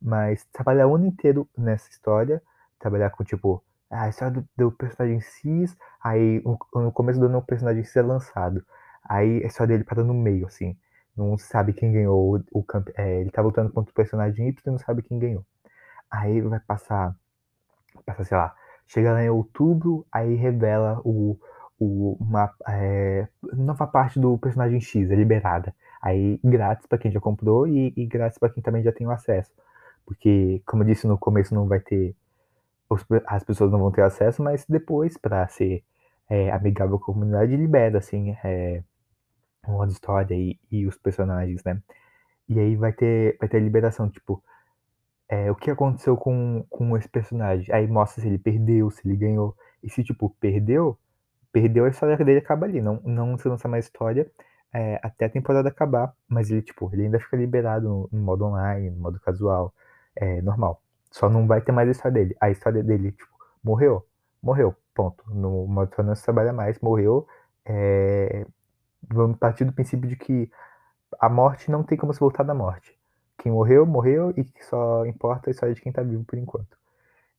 mas 0.00 0.44
trabalhar 0.52 0.86
o 0.86 0.94
ano 0.94 1.06
inteiro 1.06 1.48
nessa 1.56 1.90
história, 1.90 2.42
trabalhar 2.78 3.10
com 3.10 3.22
tipo 3.24 3.62
a 3.90 4.08
história 4.08 4.34
do, 4.34 4.48
do 4.56 4.72
personagem 4.72 5.20
X, 5.20 5.76
aí 6.02 6.42
no 6.74 6.92
começo 6.92 7.18
do 7.18 7.26
ano 7.26 7.38
o 7.38 7.42
personagem 7.42 7.82
X 7.82 7.96
é 7.96 8.02
lançado, 8.02 8.64
aí 9.04 9.42
a 9.42 9.46
história 9.46 9.74
dele 9.74 9.84
para 9.84 10.04
no 10.04 10.14
meio, 10.14 10.46
assim, 10.46 10.76
não 11.16 11.36
sabe 11.36 11.72
quem 11.72 11.92
ganhou 11.92 12.36
o, 12.52 12.60
o 12.60 12.64
é, 12.96 13.20
ele 13.20 13.30
tá 13.30 13.42
lutando 13.42 13.70
contra 13.72 13.90
o 13.90 13.94
personagem 13.94 14.48
Y 14.48 14.62
e 14.66 14.70
não 14.70 14.78
sabe 14.78 15.02
quem 15.02 15.18
ganhou. 15.18 15.44
Aí 16.10 16.40
vai 16.40 16.60
passar, 16.60 17.14
passa, 18.06 18.24
sei 18.24 18.36
lá, 18.36 18.54
chega 18.86 19.12
lá 19.12 19.22
em 19.22 19.30
outubro, 19.30 20.06
aí 20.10 20.34
revela 20.34 21.00
o, 21.04 21.38
o, 21.78 22.16
uma 22.20 22.52
é, 22.68 23.28
nova 23.52 23.86
parte 23.86 24.18
do 24.18 24.36
personagem 24.38 24.80
X, 24.80 25.10
é 25.10 25.14
liberada. 25.14 25.74
Aí 26.02 26.40
grátis 26.42 26.86
para 26.86 26.98
quem 26.98 27.10
já 27.10 27.20
comprou 27.20 27.66
e, 27.68 27.92
e 27.96 28.06
grátis 28.06 28.38
para 28.38 28.50
quem 28.50 28.62
também 28.62 28.82
já 28.82 28.92
tem 28.92 29.06
o 29.06 29.10
acesso. 29.10 29.50
Porque, 30.06 30.62
como 30.66 30.82
eu 30.82 30.86
disse 30.86 31.06
no 31.06 31.18
começo, 31.18 31.54
não 31.54 31.68
vai 31.68 31.80
ter. 31.80 32.16
As 33.26 33.44
pessoas 33.44 33.70
não 33.70 33.78
vão 33.78 33.92
ter 33.92 34.02
acesso, 34.02 34.42
mas 34.42 34.64
depois, 34.68 35.16
para 35.16 35.46
ser 35.48 35.84
é, 36.28 36.50
amigável 36.50 36.98
com 36.98 37.12
a 37.12 37.14
comunidade, 37.14 37.56
libera, 37.56 37.98
assim, 37.98 38.36
é, 38.44 38.82
um 39.68 39.72
modo 39.72 39.92
história 39.92 40.34
e, 40.34 40.58
e 40.70 40.86
os 40.86 40.96
personagens, 40.98 41.62
né? 41.64 41.80
E 42.48 42.58
aí 42.58 42.76
vai 42.76 42.92
ter, 42.92 43.36
vai 43.38 43.48
ter 43.48 43.60
liberação, 43.60 44.10
tipo, 44.10 44.42
é, 45.30 45.48
o 45.50 45.54
que 45.54 45.70
aconteceu 45.70 46.16
com, 46.16 46.64
com 46.68 46.96
esse 46.96 47.08
personagem? 47.08 47.72
Aí 47.72 47.86
mostra 47.86 48.20
se 48.20 48.28
ele 48.28 48.38
perdeu, 48.38 48.90
se 48.90 49.06
ele 49.06 49.16
ganhou. 49.16 49.56
E 49.82 49.88
se, 49.88 50.02
tipo, 50.02 50.30
perdeu, 50.40 50.98
perdeu 51.52 51.84
a 51.84 51.88
história 51.88 52.16
dele 52.16 52.40
acaba 52.40 52.66
ali. 52.66 52.80
Não, 52.80 53.00
não 53.04 53.38
se 53.38 53.48
lança 53.48 53.68
mais 53.68 53.84
história 53.86 54.28
é, 54.74 54.98
até 55.02 55.26
a 55.26 55.30
temporada 55.30 55.68
acabar. 55.68 56.12
Mas 56.28 56.50
ele, 56.50 56.62
tipo, 56.62 56.90
ele 56.92 57.04
ainda 57.04 57.20
fica 57.20 57.36
liberado 57.36 57.88
no, 57.88 58.08
no 58.12 58.20
modo 58.20 58.44
online, 58.46 58.90
no 58.90 58.98
modo 59.00 59.20
casual, 59.20 59.72
é, 60.16 60.42
normal. 60.42 60.82
Só 61.10 61.28
não 61.28 61.46
vai 61.46 61.60
ter 61.60 61.72
mais 61.72 61.88
a 61.88 61.92
história 61.92 62.12
dele. 62.12 62.36
A 62.40 62.50
história 62.50 62.82
dele, 62.82 63.12
tipo, 63.12 63.30
morreu. 63.62 64.06
Morreu, 64.42 64.74
ponto. 64.94 65.24
No 65.28 65.66
modo 65.66 65.90
história 65.90 66.08
não 66.08 66.14
se 66.14 66.24
trabalha 66.24 66.52
mais, 66.52 66.78
morreu. 66.80 67.26
É, 67.64 68.46
vamos 69.08 69.38
partir 69.38 69.64
do 69.64 69.72
princípio 69.72 70.08
de 70.08 70.16
que 70.16 70.50
a 71.18 71.28
morte 71.28 71.70
não 71.70 71.82
tem 71.82 71.98
como 71.98 72.12
se 72.14 72.20
voltar 72.20 72.44
da 72.44 72.54
morte. 72.54 72.98
Quem 73.38 73.52
morreu, 73.52 73.86
morreu 73.86 74.32
e 74.36 74.46
só 74.62 75.06
importa 75.06 75.50
a 75.50 75.52
história 75.52 75.74
de 75.74 75.80
quem 75.80 75.92
tá 75.92 76.02
vivo 76.02 76.24
por 76.24 76.38
enquanto. 76.38 76.76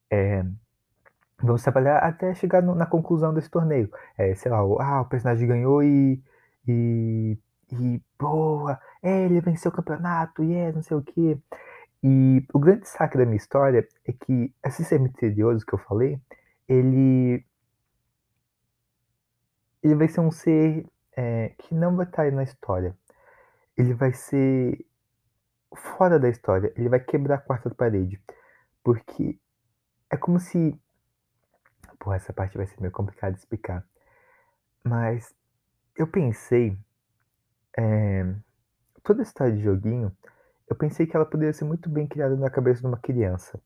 É, 0.10 0.44
vamos 1.42 1.64
trabalhar 1.64 2.00
até 2.00 2.34
chegar 2.36 2.62
no, 2.62 2.76
na 2.76 2.86
conclusão 2.86 3.34
desse 3.34 3.50
torneio. 3.50 3.90
É, 4.18 4.34
sei 4.36 4.52
lá, 4.52 4.64
o, 4.64 4.80
ah, 4.82 5.02
o 5.02 5.06
personagem 5.06 5.48
ganhou 5.48 5.84
e, 5.84 6.22
e, 6.68 7.38
e 7.72 8.02
boa, 8.20 8.80
é, 9.02 9.26
ele 9.26 9.42
venceu 9.42 9.72
o 9.72 9.74
campeonato, 9.74 10.44
e 10.44 10.52
yeah, 10.52 10.70
é, 10.70 10.74
não 10.74 10.82
sei 10.82 10.98
o 10.98 11.02
que. 11.02 11.38
E 12.04 12.46
o 12.54 12.60
grande 12.60 12.88
saque 12.88 13.18
da 13.18 13.26
minha 13.26 13.38
história 13.38 13.88
é 14.06 14.12
que 14.12 14.54
esse 14.66 14.84
ser 14.84 15.00
misterioso 15.00 15.66
que 15.66 15.74
eu 15.74 15.80
falei, 15.80 16.20
ele 16.68 17.46
ele 19.84 19.96
vai 19.96 20.08
ser 20.08 20.22
um 20.22 20.32
ser 20.32 20.86
é, 21.16 21.50
que 21.58 21.74
não 21.74 21.96
vai 21.96 22.06
estar 22.06 22.32
na 22.32 22.44
história. 22.44 22.96
Ele 23.78 23.94
vai 23.94 24.14
ser 24.14 24.86
fora 25.76 26.20
da 26.20 26.30
história. 26.30 26.72
Ele 26.76 26.90
vai 26.90 27.00
quebrar 27.00 27.36
a 27.36 27.42
quarta 27.42 27.70
parede. 27.70 28.22
Porque 28.84 29.40
é 30.10 30.18
como 30.18 30.40
se. 30.40 30.80
Pô, 32.00 32.14
essa 32.14 32.34
parte 32.34 32.58
vai 32.58 32.68
ser 32.68 32.80
meio 32.80 32.92
complicada 32.92 33.34
de 33.34 33.40
explicar. 33.40 33.86
Mas 34.84 35.34
eu 35.96 36.08
pensei. 36.08 36.78
É, 37.78 38.36
toda 39.04 39.22
a 39.22 39.24
história 39.24 39.54
de 39.54 39.64
joguinho, 39.64 40.16
eu 40.72 40.76
pensei 40.76 41.06
que 41.06 41.14
ela 41.18 41.26
poderia 41.26 41.52
ser 41.52 41.66
muito 41.66 41.90
bem 41.90 42.08
criada 42.08 42.34
na 42.38 42.50
cabeça 42.50 42.80
de 42.80 42.88
uma 42.88 42.98
criança. 42.98 43.62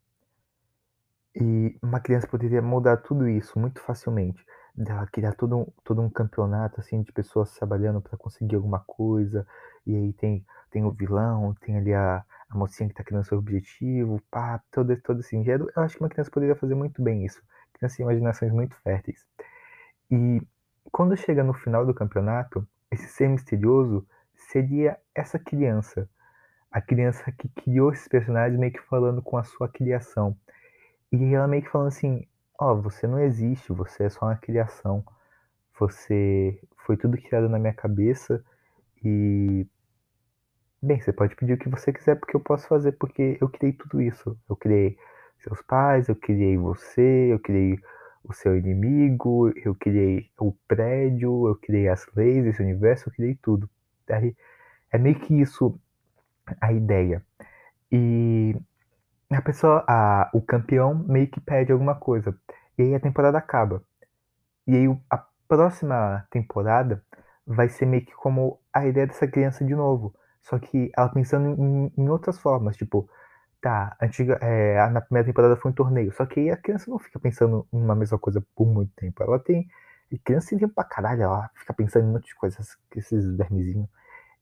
E 1.35 1.77
uma 1.79 1.99
criança 1.99 2.25
poderia 2.25 2.63
mudar 2.63 2.97
tudo 2.97 3.29
isso 3.29 3.59
muito 3.59 3.79
facilmente. 3.79 4.43
Dela 4.73 5.05
criar 5.05 5.33
todo 5.33 5.55
um, 5.55 5.65
todo 5.83 6.01
um 6.01 6.09
campeonato 6.09 6.81
assim 6.81 7.03
de 7.03 7.11
pessoas 7.11 7.53
trabalhando 7.53 8.01
para 8.01 8.17
conseguir 8.17 8.55
alguma 8.55 8.79
coisa. 8.79 9.45
E 9.85 9.95
aí 9.95 10.13
tem 10.13 10.43
tem 10.71 10.83
o 10.83 10.91
vilão 10.91 11.53
tem 11.61 11.77
ali 11.77 11.93
a, 11.93 12.25
a 12.49 12.57
mocinha 12.57 12.89
que 12.89 12.93
está 12.93 13.03
criando 13.03 13.23
seu 13.23 13.37
objetivo 13.37 14.19
pá 14.31 14.59
todo 14.71 14.99
todo 15.03 15.19
esse 15.19 15.35
enredo. 15.35 15.71
Eu 15.75 15.83
acho 15.83 15.97
que 15.97 16.03
uma 16.03 16.09
criança 16.09 16.31
poderia 16.31 16.55
fazer 16.55 16.73
muito 16.73 17.03
bem 17.03 17.23
isso. 17.23 17.39
Criança 17.73 17.97
tem 17.97 18.03
imaginações 18.03 18.51
muito 18.51 18.75
férteis. 18.77 19.23
E 20.09 20.41
quando 20.91 21.15
chega 21.15 21.43
no 21.43 21.53
final 21.53 21.85
do 21.85 21.93
campeonato 21.93 22.67
esse 22.89 23.07
ser 23.09 23.29
misterioso 23.29 24.07
seria 24.33 24.99
essa 25.13 25.37
criança 25.37 26.09
a 26.75 26.81
criança 26.81 27.31
que 27.31 27.47
criou 27.49 27.91
esses 27.93 28.07
personagens 28.07 28.59
meio 28.59 28.73
que 28.73 28.81
falando 28.81 29.21
com 29.21 29.37
a 29.37 29.43
sua 29.43 29.69
criação 29.69 30.35
e 31.11 31.33
ela 31.33 31.47
meio 31.47 31.63
que 31.63 31.69
falando 31.69 31.87
assim 31.87 32.27
Ó, 32.59 32.73
você 32.75 33.05
não 33.07 33.19
existe, 33.19 33.71
você 33.73 34.05
é 34.05 34.09
só 34.09 34.25
uma 34.25 34.37
criação. 34.37 35.03
Você 35.79 36.59
foi 36.85 36.97
tudo 36.97 37.17
criado 37.17 37.49
na 37.49 37.59
minha 37.59 37.73
cabeça 37.73 38.43
e 39.03 39.67
bem, 40.81 41.01
você 41.01 41.11
pode 41.11 41.35
pedir 41.35 41.53
o 41.53 41.57
que 41.57 41.69
você 41.69 41.91
quiser 41.91 42.15
porque 42.15 42.35
eu 42.35 42.39
posso 42.39 42.67
fazer 42.67 42.93
porque 42.93 43.37
eu 43.41 43.49
criei 43.49 43.73
tudo 43.73 44.01
isso. 44.01 44.37
Eu 44.49 44.55
criei 44.55 44.97
seus 45.39 45.61
pais, 45.61 46.07
eu 46.07 46.15
criei 46.15 46.57
você, 46.57 47.33
eu 47.33 47.39
criei 47.39 47.77
o 48.23 48.33
seu 48.33 48.57
inimigo, 48.57 49.51
eu 49.57 49.75
criei 49.75 50.31
o 50.39 50.53
prédio, 50.67 51.47
eu 51.47 51.55
criei 51.55 51.89
as 51.89 52.07
leis 52.15 52.43
desse 52.45 52.61
universo, 52.61 53.09
eu 53.09 53.13
criei 53.13 53.35
tudo. 53.41 53.69
É 54.91 54.97
meio 54.97 55.19
que 55.19 55.41
isso 55.41 55.79
a 56.61 56.71
ideia. 56.73 57.23
E 57.91 58.55
a 59.31 59.41
pessoa, 59.41 59.83
a, 59.87 60.29
o 60.33 60.41
campeão 60.41 60.95
meio 60.95 61.27
que 61.27 61.39
pede 61.39 61.71
alguma 61.71 61.95
coisa. 61.95 62.35
E 62.77 62.83
aí 62.83 62.95
a 62.95 62.99
temporada 62.99 63.37
acaba. 63.37 63.83
E 64.67 64.75
aí 64.75 64.97
a 65.09 65.25
próxima 65.47 66.25
temporada 66.29 67.03
vai 67.45 67.69
ser 67.69 67.85
meio 67.85 68.05
que 68.05 68.13
como 68.13 68.59
a 68.73 68.85
ideia 68.87 69.07
dessa 69.07 69.27
criança 69.27 69.63
de 69.65 69.75
novo. 69.75 70.13
Só 70.41 70.59
que 70.59 70.91
ela 70.97 71.09
pensando 71.09 71.49
em, 71.61 71.91
em 71.97 72.09
outras 72.09 72.39
formas, 72.39 72.77
tipo, 72.77 73.09
tá, 73.61 73.97
antiga, 74.01 74.37
é, 74.41 74.87
na 74.89 75.01
primeira 75.01 75.27
temporada 75.27 75.55
foi 75.55 75.71
um 75.71 75.73
torneio. 75.73 76.11
Só 76.13 76.25
que 76.25 76.39
aí 76.39 76.51
a 76.51 76.57
criança 76.57 76.89
não 76.89 76.99
fica 76.99 77.19
pensando 77.19 77.67
numa 77.71 77.95
mesma 77.95 78.19
coisa 78.19 78.45
por 78.55 78.67
muito 78.67 78.93
tempo. 78.95 79.23
Ela 79.23 79.39
tem. 79.39 79.67
A 80.13 80.17
criança 80.23 80.49
tem 80.49 80.59
tempo 80.59 80.73
pra 80.75 80.83
caralho, 80.83 81.23
ela 81.23 81.49
fica 81.55 81.73
pensando 81.73 82.07
em 82.07 82.11
muitas 82.11 82.31
coisas, 82.33 82.77
esses 82.95 83.25
vermezinhos. 83.35 83.89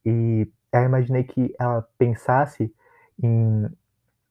E 0.06 0.52
eu 0.82 0.86
imaginei 0.86 1.24
que 1.24 1.54
ela 1.60 1.88
pensasse 1.98 2.74
em, 3.22 3.70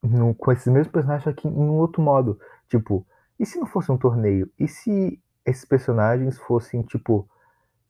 no, 0.03 0.35
com 0.35 0.53
esses 0.53 0.67
mesmos 0.67 0.93
personagens, 0.93 1.25
só 1.25 1.33
que 1.33 1.47
em 1.47 1.53
um 1.53 1.75
outro 1.75 2.03
modo. 2.03 2.39
Tipo, 2.69 3.07
e 3.39 3.47
se 3.47 3.59
não 3.59 3.67
fosse 3.67 3.91
um 3.93 3.99
torneio? 3.99 4.51
E 4.59 4.67
se 4.67 5.21
esses 5.45 5.65
personagens 5.65 6.39
fossem, 6.39 6.83
tipo, 6.83 7.29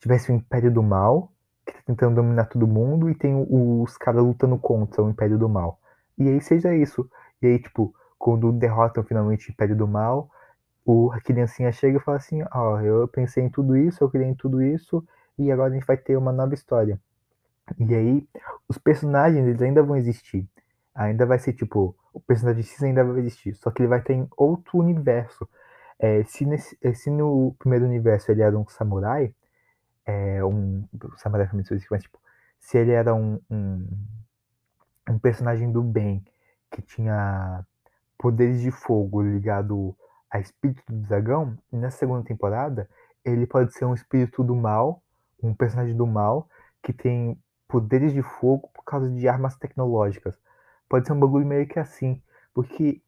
tivesse 0.01 0.31
o 0.31 0.35
Império 0.35 0.73
do 0.73 0.83
Mal, 0.83 1.31
que 1.67 1.73
tá 1.73 1.81
tentando 1.87 2.17
dominar 2.17 2.47
todo 2.47 2.67
mundo, 2.67 3.09
e 3.09 3.15
tem 3.15 3.47
os 3.49 3.97
caras 3.97 4.23
lutando 4.23 4.59
contra 4.59 5.03
o 5.03 5.11
Império 5.11 5.39
do 5.39 5.49
Mal? 5.49 5.79
E 6.19 6.29
aí 6.29 6.41
seja 6.41 6.75
isso. 6.75 7.09
E 7.41 7.47
aí, 7.47 7.59
tipo, 7.59 7.95
quando 8.19 8.53
derrotam 8.53 9.03
finalmente 9.05 9.49
o 9.49 9.53
Império 9.53 9.77
do 9.77 9.87
Mal, 9.87 10.31
o, 10.85 11.11
a 11.13 11.21
criancinha 11.21 11.73
chega 11.73 11.99
e 11.99 12.01
fala 12.01 12.17
assim, 12.19 12.43
ó, 12.53 12.75
oh, 12.75 12.81
eu 12.81 13.09
pensei 13.09 13.45
em 13.45 13.51
tudo 13.51 13.77
isso, 13.77 14.03
eu 14.03 14.11
criei 14.11 14.29
em 14.29 14.35
tudo 14.35 14.63
isso, 14.63 15.05
e 15.39 15.51
agora 15.51 15.71
a 15.71 15.75
gente 15.75 15.87
vai 15.87 15.97
ter 15.97 16.17
uma 16.17 16.33
nova 16.33 16.55
história. 16.55 17.01
E 17.79 17.95
aí, 17.95 18.29
os 18.69 18.79
personagens, 18.79 19.47
eles 19.47 19.63
ainda 19.63 19.83
vão 19.83 19.97
existir. 19.97 20.49
Ainda 20.95 21.25
vai 21.25 21.39
ser, 21.39 21.53
tipo, 21.53 21.97
o 22.13 22.21
personagem 22.21 22.63
X 22.63 22.83
ainda 22.83 23.05
vai 23.05 23.21
existir, 23.21 23.55
só 23.55 23.71
que 23.71 23.83
ele 23.83 23.89
vai 23.89 24.01
estar 24.01 24.13
em 24.13 24.29
outro 24.37 24.79
universo. 24.79 25.49
É, 25.99 26.23
se, 26.25 26.45
nesse, 26.45 26.77
é, 26.83 26.93
se 26.93 27.11
no 27.11 27.55
primeiro 27.59 27.85
universo 27.85 28.31
ele 28.31 28.43
era 28.43 28.59
um 28.59 28.67
samurai, 28.69 29.35
é, 30.05 30.45
um, 30.45 30.85
um 30.93 31.17
samurai 31.17 31.49
muito 31.53 31.73
mas 31.91 32.03
tipo, 32.03 32.19
se 32.59 32.77
ele 32.77 32.91
era 32.91 33.15
um, 33.15 33.41
um, 33.51 33.87
um 35.09 35.19
personagem 35.19 35.71
do 35.71 35.83
bem 35.83 36.25
que 36.71 36.83
tinha 36.83 37.65
poderes 38.19 38.61
de 38.61 38.71
fogo 38.71 39.23
ligado 39.23 39.97
a 40.31 40.41
espírito 40.41 40.83
do 40.89 41.07
dragão, 41.07 41.57
nessa 41.71 41.99
segunda 41.99 42.25
temporada 42.25 42.89
ele 43.25 43.47
pode 43.47 43.73
ser 43.73 43.85
um 43.85 43.95
espírito 43.95 44.43
do 44.43 44.55
mal, 44.55 45.03
um 45.43 45.55
personagem 45.55 45.97
do 45.97 46.07
mal 46.07 46.49
que 46.83 46.93
tem 46.93 47.39
poderes 47.73 48.13
de 48.13 48.23
fogo 48.23 48.69
por 48.75 48.85
causa 48.85 49.09
de 49.11 49.27
armas 49.27 49.57
tecnológicas. 49.57 50.39
pode 50.89 51.07
ser 51.07 51.15
um 51.15 51.21
bagulho 51.21 51.47
meio 51.47 51.67
que 51.67 51.79
assim, 51.79 52.23
porque 52.55 53.03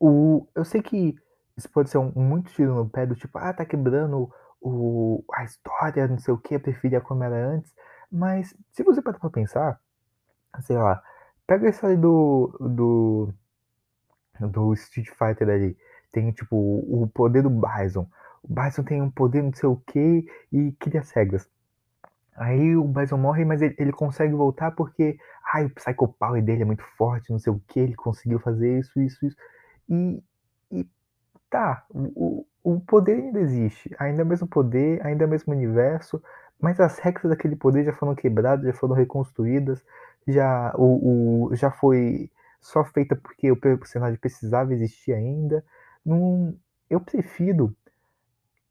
o 0.00 0.46
eu 0.54 0.64
sei 0.64 0.82
que 0.82 1.14
isso 1.56 1.70
pode 1.70 1.90
ser 1.90 1.98
um 1.98 2.12
muito 2.14 2.50
tiro 2.52 2.74
no 2.74 2.88
pé 2.88 3.06
do 3.06 3.14
tipo: 3.14 3.36
"Ah, 3.38 3.52
tá 3.52 3.64
quebrando 3.66 4.30
o 4.60 5.24
a 5.34 5.44
história, 5.44 6.08
não 6.08 6.18
sei 6.18 6.32
o 6.34 6.38
quê, 6.38 6.58
preferia 6.58 7.00
como 7.00 7.22
era 7.24 7.36
antes", 7.36 7.72
mas 8.10 8.54
se 8.72 8.82
você 8.82 9.02
parar 9.02 9.18
pra 9.18 9.30
pensar, 9.30 9.80
sei 10.62 10.76
lá, 10.78 11.02
pega 11.46 11.66
a 11.66 11.70
história 11.70 11.96
do 11.96 12.56
do 12.60 13.34
do 14.40 14.72
Street 14.74 15.08
Fighter 15.10 15.48
ali, 15.48 15.76
tem 16.12 16.30
tipo 16.32 16.56
o 16.56 17.08
poder 17.12 17.42
do 17.42 17.50
Bison, 17.50 18.08
o 18.42 18.48
Bison 18.54 18.82
tem 18.84 19.02
um 19.02 19.10
poder 19.10 19.42
não 19.42 19.52
sei 19.52 19.68
o 19.68 19.76
quê 19.86 20.24
e 20.52 20.72
cria 20.72 21.00
as 21.00 21.10
regras. 21.10 21.48
Aí 22.38 22.76
o 22.76 22.84
Bison 22.84 23.16
morre, 23.18 23.44
mas 23.44 23.62
ele 23.62 23.74
ele 23.78 23.92
consegue 23.92 24.34
voltar 24.34 24.72
porque, 24.72 25.18
ai, 25.54 25.66
o 25.66 25.70
Psycho 25.70 26.08
Power 26.08 26.42
dele 26.44 26.62
é 26.62 26.64
muito 26.64 26.84
forte, 26.96 27.30
não 27.30 27.38
sei 27.38 27.52
o 27.52 27.60
quê, 27.68 27.80
ele 27.80 27.94
conseguiu 27.96 28.38
fazer 28.40 28.78
isso, 28.78 29.00
isso, 29.00 29.26
isso. 29.26 29.36
E 29.88 30.22
e 30.72 30.86
tá, 31.50 31.84
o 31.94 32.46
o 32.64 32.80
poder 32.80 33.14
ainda 33.14 33.40
existe, 33.40 33.94
ainda 33.98 34.22
é 34.22 34.24
o 34.24 34.28
mesmo 34.28 34.46
poder, 34.46 35.04
ainda 35.06 35.24
é 35.24 35.26
o 35.26 35.30
mesmo 35.30 35.52
universo, 35.54 36.22
mas 36.60 36.78
as 36.80 36.98
regras 36.98 37.30
daquele 37.30 37.56
poder 37.56 37.84
já 37.84 37.92
foram 37.94 38.14
quebradas, 38.14 38.66
já 38.66 38.72
foram 38.74 38.94
reconstruídas, 38.94 39.82
já 40.26 40.74
o 40.76 41.48
o 41.50 41.56
já 41.56 41.70
foi 41.70 42.30
só 42.60 42.84
feita 42.84 43.16
porque 43.16 43.50
o 43.50 43.56
personagem 43.56 44.18
precisava 44.20 44.72
existir 44.74 45.12
ainda. 45.14 45.64
Não 46.04 46.54
eu 46.90 47.00
prefiro 47.00 47.74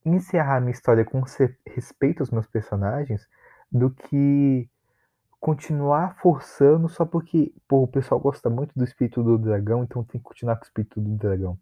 encerrar 0.06 0.60
minha 0.62 0.72
história 0.72 1.04
com 1.06 1.22
respeito 1.66 2.22
aos 2.22 2.32
meus 2.32 2.48
personagens, 2.48 3.28
do 3.72 3.90
que 3.90 4.70
continuar 5.40 6.18
forçando 6.22 6.90
só 6.90 7.06
porque, 7.06 7.54
pô, 7.68 7.84
o 7.84 7.88
pessoal 7.88 8.20
gosta 8.20 8.50
muito 8.50 8.74
do 8.76 8.84
espírito 8.84 9.24
do 9.24 9.38
dragão, 9.38 9.84
então 9.84 10.04
tem 10.04 10.20
que 10.20 10.26
continuar 10.26 10.56
com 10.56 10.64
o 10.64 10.66
espírito 10.66 11.00
do 11.00 11.16
dragão. 11.16 11.58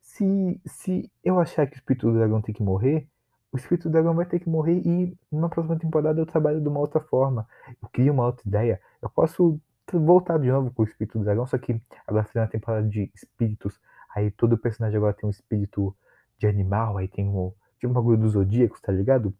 Se 0.00 0.60
se 0.66 1.10
eu 1.24 1.38
achar 1.38 1.66
que 1.66 1.76
o 1.76 1.78
espírito 1.78 2.10
do 2.10 2.18
dragão 2.18 2.40
tem 2.40 2.54
que 2.54 2.62
morrer, 2.62 3.06
o 3.52 3.56
espírito 3.56 3.88
do 3.88 3.92
dragão 3.92 4.14
vai 4.14 4.24
ter 4.24 4.40
que 4.40 4.48
morrer 4.48 4.80
e 4.84 5.16
numa 5.30 5.48
próxima 5.48 5.78
temporada 5.78 6.20
eu 6.20 6.26
trabalho 6.26 6.60
de 6.60 6.68
uma 6.68 6.80
outra 6.80 7.00
forma. 7.00 7.46
Eu 7.82 7.88
crio 7.90 8.12
uma 8.12 8.26
outra 8.26 8.42
ideia. 8.48 8.80
Eu 9.00 9.10
posso 9.10 9.60
voltar 9.92 10.38
de 10.38 10.50
novo 10.50 10.70
com 10.72 10.82
o 10.82 10.84
espírito 10.86 11.18
do 11.18 11.24
dragão, 11.24 11.46
só 11.46 11.58
que 11.58 11.80
agora 12.06 12.24
fazendo 12.24 12.44
a 12.44 12.48
temporada 12.48 12.88
de 12.88 13.10
espíritos, 13.14 13.78
aí 14.14 14.30
todo 14.30 14.56
personagem 14.56 14.96
agora 14.96 15.12
tem 15.12 15.26
um 15.26 15.30
espírito 15.30 15.94
de 16.38 16.46
animal, 16.46 16.96
aí 16.96 17.08
tem 17.08 17.28
o 17.28 17.54
tipo 17.78 17.90
um 17.90 17.92
bagulho 17.92 18.18
dos 18.18 18.32
zodíacos, 18.32 18.80
tá 18.80 18.90
ligado? 18.90 19.34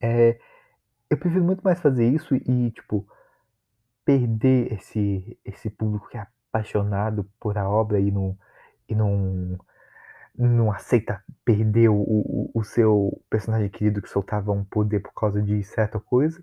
É, 0.00 0.38
eu 1.10 1.16
prefiro 1.18 1.44
muito 1.44 1.62
mais 1.62 1.80
fazer 1.80 2.08
isso 2.08 2.34
e, 2.34 2.70
tipo, 2.72 3.06
perder 4.04 4.72
esse 4.72 5.38
esse 5.44 5.70
público 5.70 6.08
que 6.08 6.16
é 6.18 6.26
apaixonado 6.50 7.24
por 7.40 7.58
a 7.58 7.68
obra 7.68 8.00
e 8.00 8.10
não 8.10 8.36
e 8.88 8.94
não 8.94 9.58
não 10.38 10.72
aceita 10.72 11.22
perder 11.44 11.88
o 11.90 11.96
o 11.96 12.50
o 12.54 12.64
seu 12.64 13.20
personagem 13.30 13.68
querido 13.70 14.02
que 14.02 14.08
soltava 14.08 14.52
um 14.52 14.64
poder 14.64 15.00
por 15.00 15.12
causa 15.14 15.42
de 15.42 15.62
certa 15.64 16.00
coisa, 16.00 16.42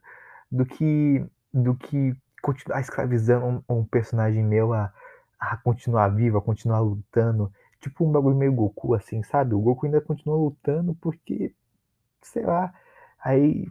do 0.51 0.65
que 0.65 1.25
do 1.53 1.75
que 1.75 2.15
continuar 2.41 2.81
escravizando 2.81 3.45
um 3.69 3.77
um 3.79 3.85
personagem 3.85 4.43
meu 4.43 4.73
a 4.73 4.91
a 5.39 5.57
continuar 5.57 6.09
vivo, 6.09 6.37
a 6.37 6.41
continuar 6.41 6.79
lutando, 6.81 7.51
tipo 7.81 8.05
um 8.05 8.11
bagulho 8.11 8.35
meio 8.37 8.53
Goku, 8.53 8.93
assim, 8.95 9.21
sabe? 9.23 9.53
O 9.55 9.59
Goku 9.59 9.85
ainda 9.85 10.01
continua 10.01 10.37
lutando 10.37 10.95
porque, 10.95 11.53
sei 12.21 12.45
lá, 12.45 12.73
aí 13.23 13.67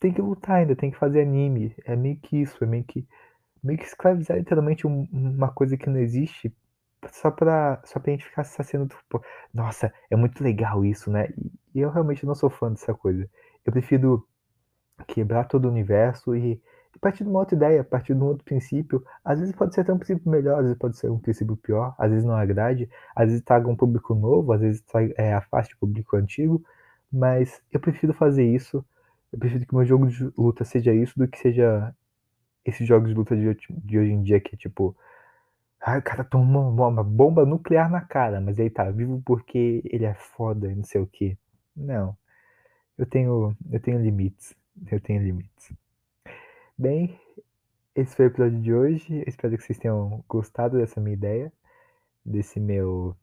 tem 0.00 0.12
que 0.12 0.20
lutar 0.22 0.56
ainda, 0.56 0.76
tem 0.76 0.90
que 0.90 0.98
fazer 0.98 1.22
anime, 1.22 1.74
é 1.84 1.96
meio 1.96 2.18
que 2.20 2.36
isso, 2.42 2.62
é 2.64 2.66
meio 2.66 2.84
que 2.84 3.06
meio 3.62 3.78
que 3.78 3.86
escravizar 3.86 4.38
literalmente 4.38 4.86
um 4.86 5.08
uma 5.12 5.50
coisa 5.52 5.76
que 5.76 5.90
não 5.90 5.98
existe, 6.00 6.54
só 7.12 7.30
pra 7.30 7.80
só 7.84 8.00
pra 8.00 8.12
gente 8.12 8.24
ficar 8.26 8.44
saciando 8.44 8.88
tipo, 8.88 9.22
nossa, 9.54 9.92
é 10.10 10.16
muito 10.16 10.42
legal 10.44 10.84
isso, 10.84 11.10
né, 11.10 11.28
e 11.74 11.80
eu 11.80 11.90
realmente 11.90 12.26
não 12.26 12.34
sou 12.34 12.50
fã 12.50 12.70
dessa 12.72 12.94
coisa. 12.94 13.28
Eu 13.66 13.72
prefiro 13.72 14.26
quebrar 15.06 15.44
todo 15.44 15.66
o 15.66 15.70
universo 15.70 16.34
e 16.36 16.60
partir 17.00 17.22
de 17.22 17.30
uma 17.30 17.38
outra 17.40 17.54
ideia, 17.54 17.84
partir 17.84 18.14
de 18.14 18.20
um 18.20 18.26
outro 18.26 18.44
princípio, 18.44 19.04
às 19.24 19.38
vezes 19.38 19.54
pode 19.54 19.72
ser 19.74 19.82
até 19.82 19.92
um 19.92 19.98
princípio 19.98 20.28
melhor, 20.30 20.56
às 20.58 20.64
vezes 20.64 20.78
pode 20.78 20.96
ser 20.98 21.08
um 21.10 21.18
princípio 21.18 21.56
pior, 21.56 21.94
às 21.98 22.10
vezes 22.10 22.24
não 22.24 22.34
agrade, 22.34 22.88
às 23.14 23.26
vezes 23.28 23.42
traga 23.44 23.68
um 23.68 23.76
público 23.76 24.14
novo, 24.16 24.52
às 24.52 24.60
vezes 24.60 24.80
trai 24.82 25.12
eh, 25.16 25.32
afaste 25.34 25.74
o 25.76 25.78
público 25.78 26.16
antigo, 26.16 26.60
mas 27.12 27.62
eu 27.72 27.78
prefiro 27.78 28.12
fazer 28.12 28.44
isso, 28.44 28.84
eu 29.32 29.38
prefiro 29.38 29.66
que 29.66 29.74
meu 29.74 29.84
jogo 29.84 30.06
de 30.08 30.24
luta 30.36 30.64
seja 30.64 30.92
isso, 30.94 31.18
do 31.18 31.28
que 31.28 31.38
seja 31.38 31.94
esses 32.64 32.86
jogos 32.86 33.08
de 33.08 33.14
luta 33.14 33.36
de 33.36 33.54
de 33.70 33.98
hoje 33.98 34.12
em 34.12 34.22
dia 34.22 34.40
que 34.40 34.54
é 34.54 34.58
tipo, 34.58 34.96
ai 35.80 35.98
o 35.98 36.02
cara 36.02 36.24
tomou 36.24 36.70
uma 36.70 37.04
bomba 37.04 37.44
nuclear 37.46 37.90
na 37.90 38.00
cara, 38.00 38.40
mas 38.40 38.58
ele 38.58 38.70
tá 38.70 38.90
vivo 38.90 39.22
porque 39.24 39.82
ele 39.86 40.04
é 40.04 40.14
foda 40.14 40.70
e 40.70 40.74
não 40.74 40.84
sei 40.84 41.00
o 41.00 41.06
quê. 41.06 41.36
Não, 41.76 42.16
eu 42.98 43.06
tenho 43.06 43.56
eu 43.70 43.80
tenho 43.80 44.00
limites, 44.00 44.54
eu 44.90 45.00
tenho 45.00 45.22
limites. 45.22 45.72
Bem, 46.76 47.18
esse 47.94 48.14
foi 48.16 48.26
o 48.26 48.28
episódio 48.28 48.60
de 48.60 48.72
hoje, 48.74 49.16
eu 49.16 49.24
espero 49.26 49.56
que 49.56 49.64
vocês 49.64 49.78
tenham 49.78 50.24
gostado 50.28 50.78
dessa 50.78 51.00
minha 51.00 51.14
ideia, 51.14 51.52
desse 52.24 52.60
meu 52.60 53.16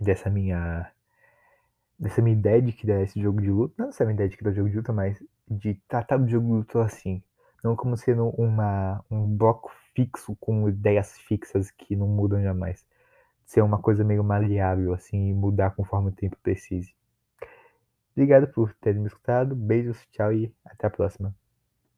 dessa 0.00 0.30
minha 0.30 0.90
dessa 2.02 2.20
minha 2.20 2.36
ideia 2.36 2.60
de 2.60 2.72
criar 2.72 3.00
esse 3.00 3.20
jogo 3.22 3.40
de 3.40 3.48
luta, 3.48 3.74
não 3.78 3.90
essa 3.90 4.04
minha 4.04 4.14
ideia 4.14 4.28
de 4.28 4.36
criar 4.36 4.52
jogo 4.52 4.68
de 4.68 4.76
luta, 4.76 4.92
mas 4.92 5.22
de 5.48 5.74
tratar 5.88 6.20
o 6.20 6.28
jogo 6.28 6.46
de 6.46 6.52
luta 6.52 6.82
assim, 6.82 7.22
não 7.62 7.76
como 7.76 7.96
sendo 7.96 8.28
uma 8.30 9.04
um 9.08 9.24
bloco 9.36 9.70
fixo 9.94 10.36
com 10.40 10.68
ideias 10.68 11.16
fixas 11.20 11.70
que 11.70 11.94
não 11.94 12.08
mudam 12.08 12.42
jamais. 12.42 12.84
Ser 13.46 13.62
uma 13.62 13.78
coisa 13.78 14.02
meio 14.02 14.24
maleável, 14.24 14.92
assim, 14.94 15.28
e 15.28 15.34
mudar 15.34 15.70
conforme 15.76 16.08
o 16.08 16.12
tempo 16.12 16.36
precise. 16.42 16.92
Obrigado 18.16 18.48
por 18.48 18.74
terem 18.74 19.00
me 19.00 19.06
escutado, 19.06 19.54
beijos, 19.54 20.04
tchau 20.10 20.32
e 20.32 20.52
até 20.64 20.86
a 20.86 20.90
próxima. 20.90 21.34